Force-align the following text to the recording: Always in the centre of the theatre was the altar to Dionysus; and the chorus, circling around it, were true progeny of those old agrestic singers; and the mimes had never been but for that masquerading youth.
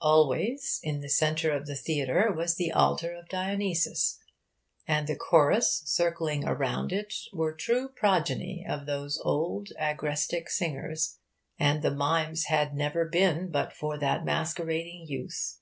Always 0.00 0.80
in 0.82 1.02
the 1.02 1.08
centre 1.08 1.52
of 1.52 1.66
the 1.68 1.76
theatre 1.76 2.32
was 2.36 2.56
the 2.56 2.72
altar 2.72 3.12
to 3.14 3.22
Dionysus; 3.30 4.18
and 4.88 5.06
the 5.06 5.14
chorus, 5.14 5.82
circling 5.86 6.44
around 6.44 6.90
it, 6.92 7.14
were 7.32 7.52
true 7.52 7.90
progeny 7.90 8.66
of 8.68 8.86
those 8.86 9.20
old 9.24 9.68
agrestic 9.80 10.48
singers; 10.48 11.20
and 11.60 11.80
the 11.80 11.94
mimes 11.94 12.46
had 12.46 12.74
never 12.74 13.04
been 13.04 13.52
but 13.52 13.72
for 13.72 13.96
that 14.00 14.24
masquerading 14.24 15.06
youth. 15.06 15.60